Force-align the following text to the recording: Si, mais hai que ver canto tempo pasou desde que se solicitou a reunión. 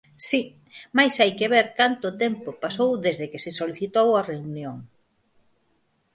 Si, 0.27 0.41
mais 0.97 1.13
hai 1.21 1.31
que 1.39 1.51
ver 1.53 1.67
canto 1.79 2.07
tempo 2.23 2.49
pasou 2.63 2.91
desde 3.05 3.25
que 3.31 3.39
se 3.45 3.51
solicitou 3.59 4.07
a 4.15 4.25
reunión. 4.31 4.77